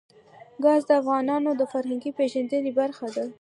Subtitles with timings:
[0.63, 3.25] ګاز د افغانانو د فرهنګي پیژندنې برخه ده.